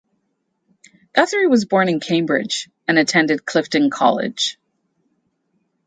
Guthrie 1.13 1.45
was 1.45 1.65
born 1.65 1.87
in 1.87 1.99
Cambridge 1.99 2.71
and 2.87 2.97
attended 2.97 3.45
Clifton 3.45 3.91
College. 3.91 4.57